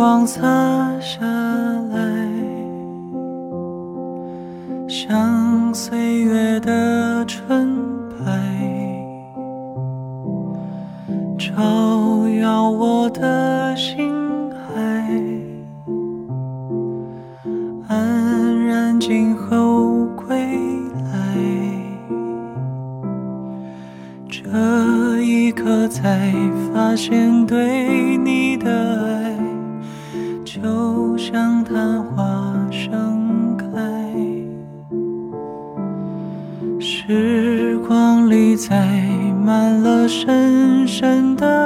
[0.00, 0.40] 光洒
[0.98, 1.20] 下
[1.90, 2.26] 来，
[4.88, 7.76] 像岁月的纯
[8.08, 8.24] 白，
[11.36, 11.52] 照
[12.40, 14.10] 耀我的心
[14.72, 14.72] 海，
[17.86, 20.34] 安然今后归
[21.04, 21.12] 来，
[24.30, 26.32] 这一刻才
[26.72, 29.29] 发现对你的爱。
[40.10, 41.59] 深深的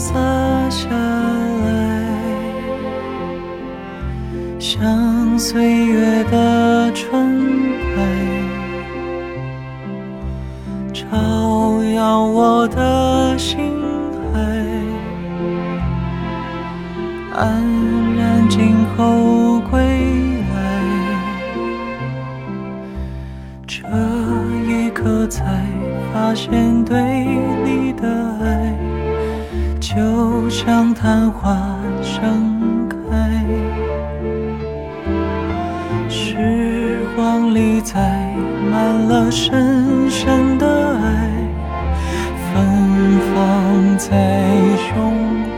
[0.00, 0.14] 洒
[0.70, 1.68] 下来，
[4.58, 6.49] 像岁月的
[31.32, 31.56] 花
[32.02, 33.44] 盛开，
[36.08, 38.34] 时光里载
[38.70, 40.66] 满了深深的
[40.98, 41.30] 爱，
[42.52, 45.49] 芬芳在胸。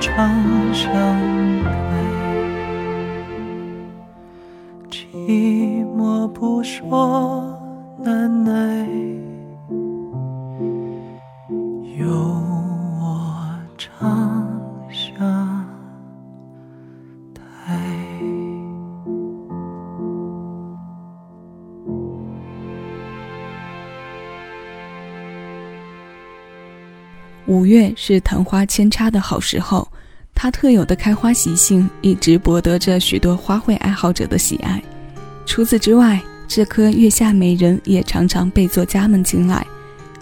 [0.00, 0.92] 长相
[1.62, 1.98] 对。
[4.90, 7.47] 寂寞不说。
[27.68, 29.86] 月是昙花扦插的好时候，
[30.34, 34.82] 它特有的开花习性一直博得着许多花卉爱好者的喜爱。
[35.44, 36.18] 除此之外，
[36.48, 39.64] 这颗月下美人也常常被作家们青睐，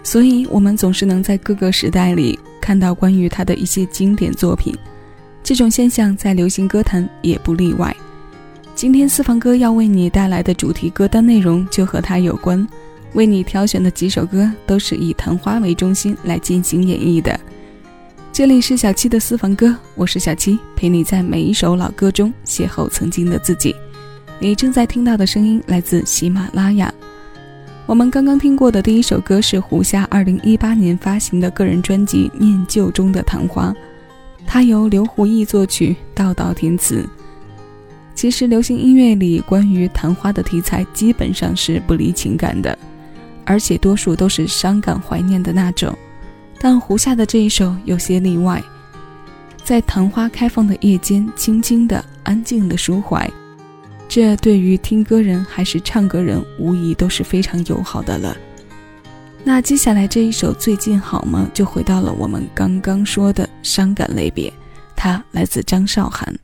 [0.03, 4.75] 所以我们总是能在各个时代里看到关于它的一些经典作品。
[5.41, 7.95] 这种现象在流行歌坛也不例外。
[8.75, 12.67] 今天私房哥要为你带来的主题歌单内容就和它有关。
[13.13, 17.39] 为你挑选的几首歌都是以昙花为中心来进行演绎的。
[18.31, 23.75] 这里是小七的私房歌，我是小七，陪你在每一首老歌中邂逅曾经的自己。
[24.39, 26.93] 你正在听到的声音来自喜马拉雅。
[27.87, 33.69] 我们刚刚听过的第一首歌是胡夏二零一八年发行的个人专辑《念旧中的昙花》。
[34.45, 37.07] 它由刘胡毅作曲，道道填词。
[38.13, 42.77] 其实，流行音乐里关于昙花的题材基本上是不离情感的，
[43.47, 45.97] 而且多数都是伤感怀念的那种。
[46.59, 48.61] 但胡夏的这一首有些例外，
[49.63, 53.29] 在昙花开放的夜间，轻轻的、安静的抒怀，
[54.09, 58.35] 这对于听歌人还是唱歌人，无疑都是非常友好的了。
[59.43, 61.49] 那接下来这一首最近好吗？
[61.53, 64.51] 就回到了我们刚刚说的伤感类别，
[64.93, 66.37] 它来自张韶涵。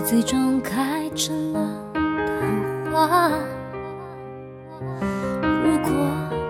[0.00, 1.60] 最终开成了
[1.94, 3.30] 昙花。
[5.64, 5.90] 如果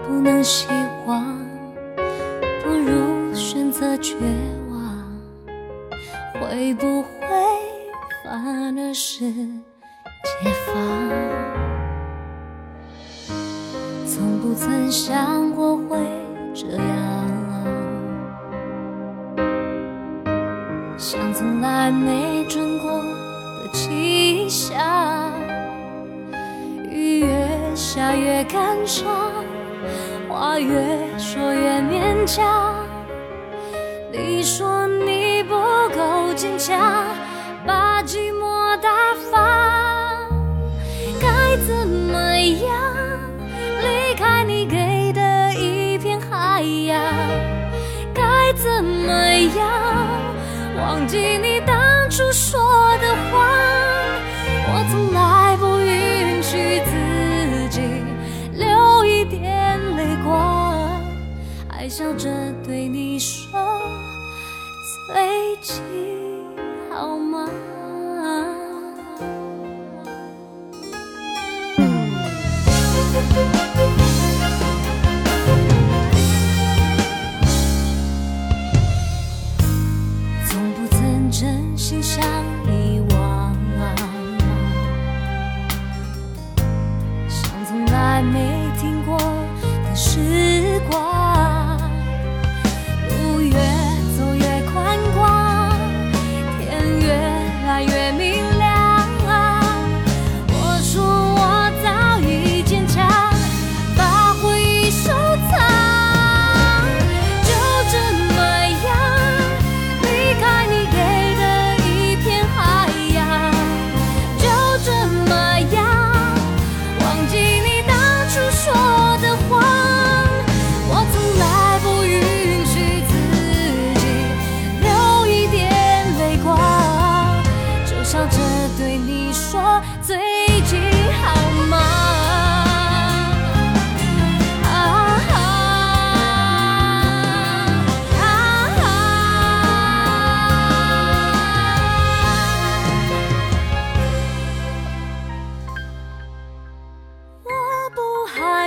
[0.07, 0.69] 不能希
[1.07, 1.25] 望，
[2.65, 4.15] 不如选择绝
[4.71, 4.81] 望，
[6.41, 7.09] 会不会
[8.25, 10.75] 反而是解放？
[14.07, 15.99] 从不曾想过会。
[16.55, 16.83] 这样，
[20.97, 22.38] 像从来没
[28.15, 29.07] 越感伤，
[30.29, 30.75] 话越
[31.19, 32.87] 说越勉强。
[34.13, 35.55] 你说你不
[35.97, 37.05] 够坚强，
[37.67, 38.91] 把寂寞打
[39.31, 40.27] 发，
[41.21, 42.71] 该怎么样
[43.83, 47.03] 离开你给的一片海洋？
[48.15, 48.23] 该？
[48.55, 49.13] 怎么
[49.57, 49.69] 样？
[50.79, 51.58] 忘记你
[73.19, 73.68] Thank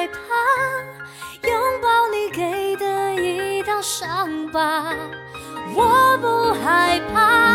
[0.02, 4.96] 害怕拥抱你给的一道伤疤。
[5.76, 7.51] 我不害怕。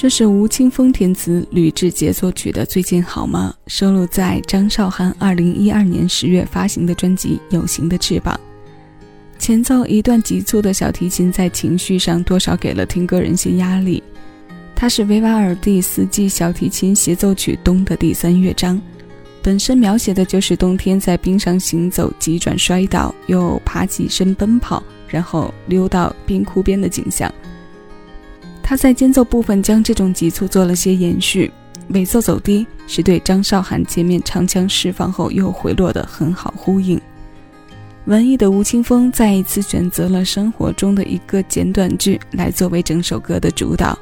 [0.00, 8.34] 这是吴青峰填词、吕志杰作曲的《最近好吗》，收录在张韶涵2012年10月发行的专辑《有形的翅膀》。
[9.38, 14.02] 前奏一段急促的小提琴，在情绪上多少给了听歌人些压力。
[14.74, 18.80] 它是维瓦尔第四季小提琴协奏曲《冬》的第三乐章，
[19.42, 27.30] 本身描写的就是冬天在冰上行走、急转摔倒，又爬起身奔跑，然后溜到冰窟边的景象。
[28.70, 31.50] 他在间奏部分将这种急促做了些延续，
[31.88, 37.00] 尾奏走低，是对张韶涵前面长枪释放后又回落的很好呼应。
[38.04, 43.98] 文艺的吴青峰再一次选择了生活中的一个简短句来作为整首歌的主导，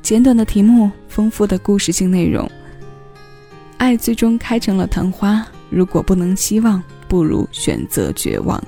[0.00, 2.50] 简短的题目，丰富的故事性内容。
[3.76, 8.58] 爱最终开成了昙花，如果不能希望，不如选择绝望。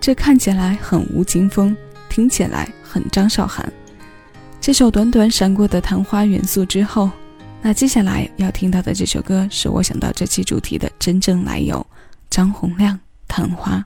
[0.00, 1.76] 这看起来很吴青峰，
[2.08, 3.72] 听起来很张韶涵。
[4.60, 7.10] 这首短短闪过的昙花元素之后，
[7.62, 11.84] 那接下来要听到的这首歌，是我想到这期主题的真正来由——
[12.28, 12.94] 张洪亮
[13.26, 13.82] 《昙花》。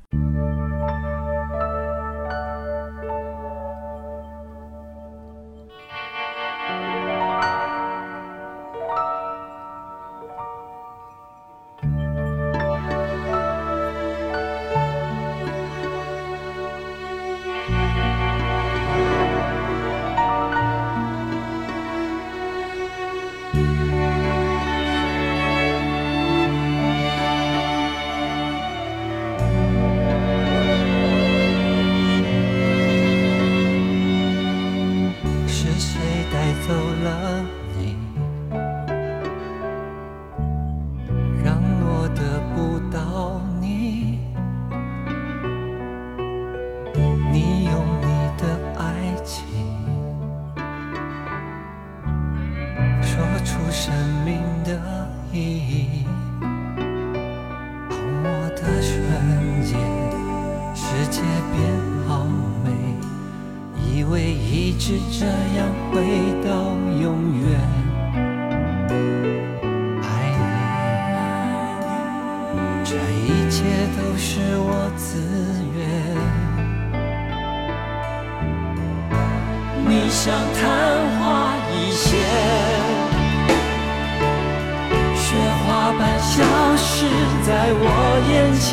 [87.47, 87.85] 在我
[88.31, 88.65] 眼前。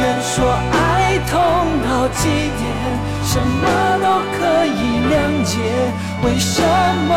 [0.00, 0.32] 愿说
[0.72, 0.74] 爱
[1.28, 1.32] 痛
[1.84, 2.22] 到极
[2.56, 2.60] 点，
[3.22, 3.62] 什么
[4.00, 4.80] 都可以
[5.10, 5.14] 谅
[5.44, 5.52] 解，
[6.24, 6.62] 为什
[7.08, 7.10] 么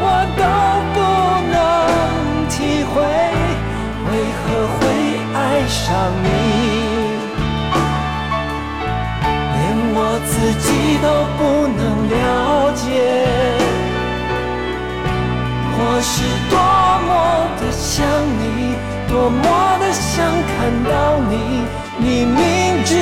[0.00, 0.04] 我
[0.38, 0.42] 都
[0.94, 0.96] 不
[1.52, 1.56] 能
[2.48, 2.54] 体
[2.84, 2.94] 会？
[4.10, 4.80] 为何会
[5.34, 5.78] 爱上
[6.22, 6.26] 你？
[9.54, 9.56] 连
[9.94, 10.66] 我自己
[11.02, 11.40] 都不
[11.76, 12.16] 能了
[12.72, 12.86] 解，
[15.74, 16.12] 或是
[16.48, 16.52] 多
[17.98, 18.76] 想你，
[19.08, 21.34] 多么的想看到你，
[21.98, 22.94] 你明知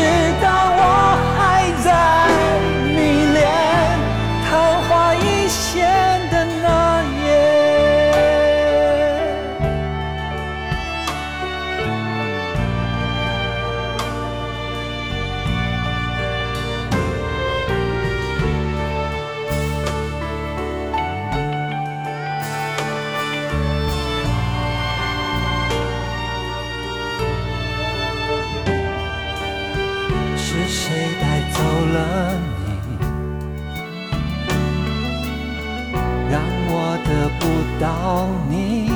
[37.08, 37.46] 得不
[37.80, 38.90] 到你，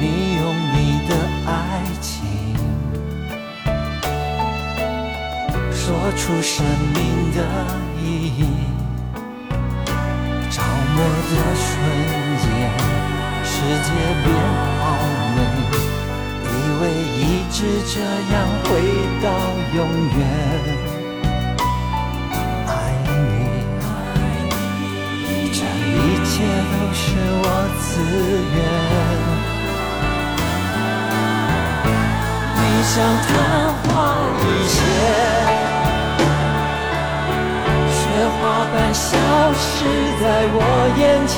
[0.00, 0.02] 你
[0.36, 0.42] 用
[0.74, 0.76] 你
[1.08, 1.10] 的
[1.46, 1.48] 爱
[2.00, 2.10] 情
[5.70, 6.98] 说出生命
[7.36, 7.38] 的
[8.02, 8.04] 意
[8.36, 8.38] 义。
[10.50, 10.98] 着魔
[11.30, 11.68] 的瞬
[12.42, 12.44] 间，
[13.44, 13.52] 世
[13.86, 13.88] 界
[14.24, 14.26] 变
[14.80, 14.82] 好
[15.36, 15.38] 美，
[16.42, 16.82] 以为
[17.16, 17.56] 一直
[17.86, 17.94] 这
[18.34, 18.68] 样会
[19.22, 19.24] 到
[19.76, 19.78] 永
[20.18, 20.20] 远。
[26.92, 27.44] 是我
[27.78, 27.90] 自
[28.54, 28.58] 愿。
[32.56, 32.92] 你像
[33.26, 33.28] 昙
[33.82, 33.88] 花
[34.40, 34.78] 一现，
[37.90, 37.98] 雪
[38.36, 38.40] 花
[38.72, 39.08] 般消
[39.54, 39.68] 失
[40.20, 40.58] 在我
[40.98, 41.34] 眼前。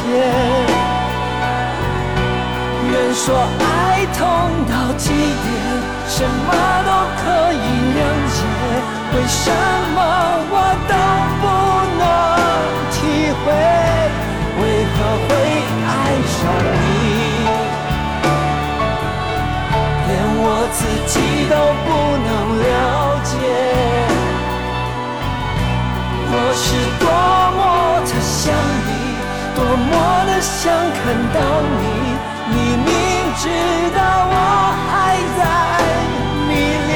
[2.91, 3.25] 愿说
[3.61, 3.65] 爱
[4.13, 4.21] 痛
[4.69, 5.51] 到极点，
[6.09, 6.49] 什么
[6.87, 6.91] 都
[7.23, 7.57] 可以
[7.97, 8.37] 谅解，
[9.15, 9.45] 为什
[9.95, 9.97] 么
[10.51, 10.55] 我
[10.89, 10.93] 都
[11.41, 11.45] 不
[11.99, 12.03] 能
[12.93, 12.95] 体
[13.45, 13.45] 会？
[14.61, 14.97] 为何
[21.53, 21.87] 都不
[22.27, 22.29] 能
[22.65, 22.67] 了
[23.31, 23.33] 解。
[26.33, 26.65] 我是
[26.99, 27.05] 多
[27.57, 27.61] 么
[28.09, 28.41] 的想
[28.87, 28.91] 你，
[29.55, 29.59] 多
[29.91, 29.93] 么
[30.29, 30.59] 的想
[30.97, 31.01] 看
[31.35, 31.37] 到
[31.79, 31.83] 你。
[32.55, 32.57] 你
[32.87, 32.89] 明
[33.37, 33.45] 知
[33.95, 34.01] 道
[34.33, 34.37] 我
[34.89, 34.93] 还
[35.37, 35.41] 在
[36.49, 36.51] 迷
[36.89, 36.91] 恋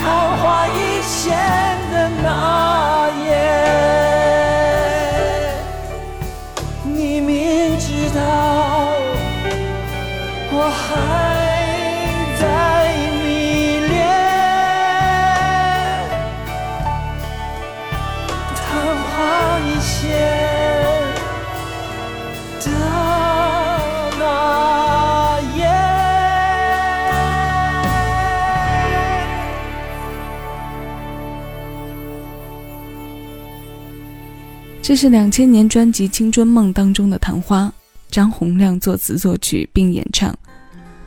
[0.00, 0.02] 昙
[0.38, 1.18] 花一现
[1.90, 2.26] 的那
[34.82, 37.66] 这是两千年专辑《青春梦》当中的《昙花》，
[38.10, 40.34] 张洪量作词作曲并演唱。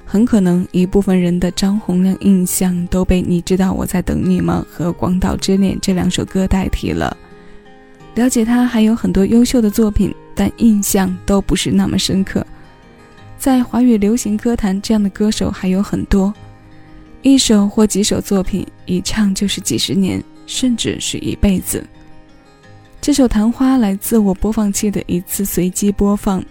[0.06, 7.18] 很可能一部分人的张洪量印象都被《你知道我在等你吗》和《广岛之恋》这两首歌代替了。
[8.13, 12.46] 了解他还有很多优秀的作品，但印象都不是那么深刻。
[13.39, 16.32] 在华语流行歌坛，这样的歌手还有很多，
[17.24, 21.84] 一首或几首作品一唱就是几十年，甚至是一辈子。
[23.03, 26.41] 这首《昙花》来自我播放器的一次随机播放，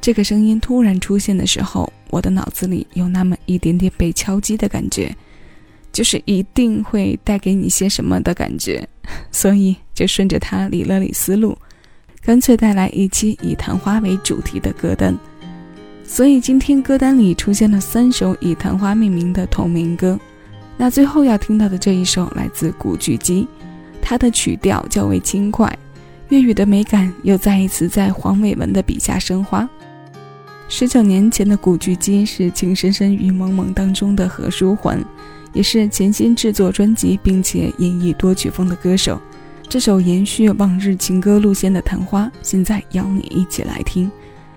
[0.00, 5.12] 这个声音突然出现的时候，我的脑子里有那么一点点被敲击的感觉，
[5.92, 8.88] 就是一定会带给你些什么的感觉，
[9.32, 11.58] 所以就顺着它理了理思路，
[12.22, 15.18] 干脆带来一期以昙花为主题的歌单。
[16.04, 20.16] 所以今天歌单里出现了三首以昙花命名的同名歌，
[20.76, 23.48] 那最后要听到的这一首来自古巨基，
[24.00, 25.76] 它的曲调较为轻快。
[26.28, 29.68] 粤语的美感又再一次在黄伟文的笔下升华。
[30.68, 35.02] 十九年前的古巨基是《情深深雨蒙蒙当中的何书桓，
[35.54, 39.18] 也是潜心制作专辑并且演绎多曲风的歌手。
[39.70, 44.10] 这首延续往日情歌路线的《昙花》，现在邀你一起来听。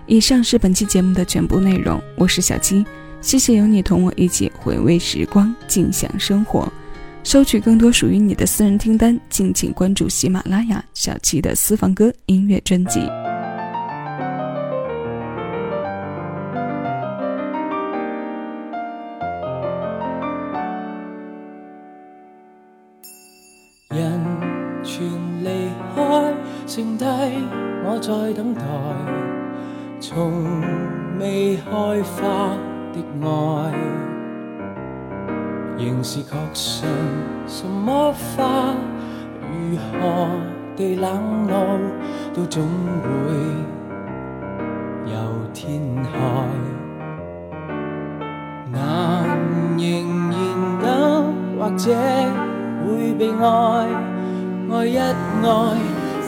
[0.06, 2.84] 以上是本期节目的全部内容，我是小七，
[3.22, 6.70] 谢谢有你同我一起回味时光，静享生活。
[7.24, 13.00] 收取更多属于你的私人听单，敬请关注喜马拉雅小七的私房歌音乐专辑。
[23.88, 24.20] 人
[24.82, 25.02] 全
[25.42, 26.34] 离开，
[26.66, 27.04] 剩低
[27.84, 28.62] 我在等待，
[30.00, 30.60] 从
[31.18, 32.56] 未开花
[32.92, 34.11] 的爱。
[35.78, 36.88] 仍是确信，
[37.46, 38.74] 什么花
[39.40, 40.28] 如何
[40.76, 41.10] 地冷
[41.50, 41.78] 傲，
[42.34, 42.62] 都总
[43.02, 43.08] 会
[45.10, 45.14] 有
[45.52, 46.08] 天开。
[48.70, 48.76] 难
[49.76, 49.84] 仍
[50.30, 50.38] 然
[50.80, 51.84] 等，或者
[52.86, 53.44] 会被爱，
[54.70, 55.06] 爱一爱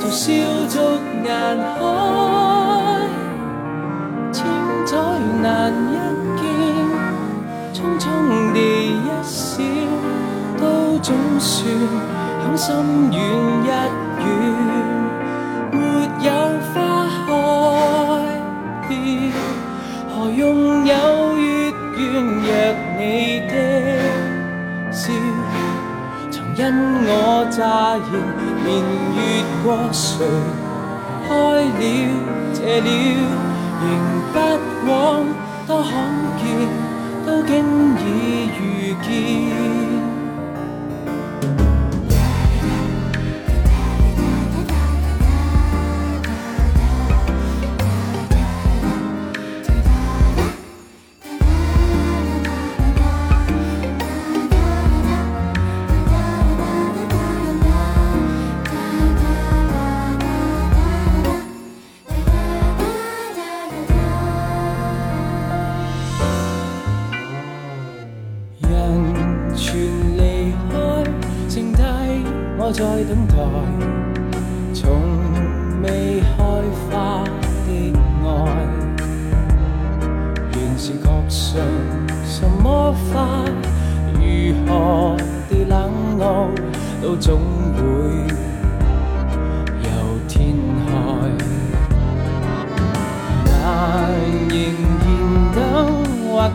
[0.01, 0.33] 就烧
[0.69, 0.75] 足
[1.25, 1.29] 眼
[1.79, 1.81] 开，
[4.33, 4.45] 千
[4.85, 4.93] 载
[5.43, 5.95] 难一，
[7.85, 8.09] 匆匆
[8.55, 8.57] 地
[8.97, 9.63] 一笑，
[10.59, 11.69] 都总算
[12.43, 13.19] 向心远
[13.61, 13.71] 一
[14.25, 14.27] 远，
[15.71, 15.77] 没
[16.25, 16.29] 有
[16.73, 16.75] 花
[18.89, 18.91] 开，
[20.09, 20.93] 何用有
[21.37, 21.45] 月
[21.99, 22.49] 圆若
[22.99, 23.03] 你
[23.51, 23.53] 的
[24.91, 25.13] 笑？
[26.31, 26.63] 曾因
[27.07, 27.11] 我
[27.51, 27.61] 乍
[28.01, 28.11] 现，
[28.65, 28.67] 年
[29.15, 29.21] 月
[29.63, 30.09] 过，谁
[31.29, 31.31] 开
[31.69, 31.81] 了
[32.55, 32.89] 谢了，
[33.83, 33.85] 仍
[34.33, 34.35] 不
[34.91, 34.91] 枉
[35.67, 35.93] 多罕
[36.39, 36.43] 见，
[37.27, 37.65] 都经
[37.97, 39.84] 已遇见。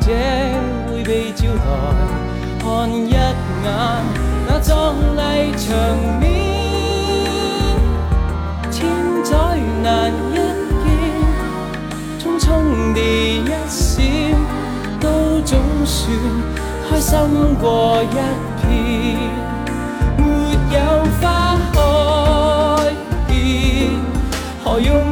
[0.10, 0.16] 者
[0.90, 1.62] 會被招待。
[2.60, 3.36] 看一眼
[4.48, 4.72] 那壯
[5.16, 5.20] 麗
[5.54, 5.68] 場
[6.20, 6.24] 面，
[8.72, 8.78] 千
[9.24, 9.30] 載
[9.84, 10.36] 難一
[10.84, 10.88] 見，
[12.20, 12.48] 匆匆
[12.94, 12.98] 地
[13.46, 14.34] 一閃，
[15.00, 15.06] 都
[15.42, 15.96] 總算
[16.90, 17.10] 開心
[17.60, 17.64] 過
[18.04, 18.06] 一
[18.62, 18.66] 片。
[20.18, 20.24] 沒
[20.76, 20.78] 有
[21.22, 21.24] 花
[21.74, 21.78] 開
[23.28, 23.32] 遍，
[24.64, 25.09] 何用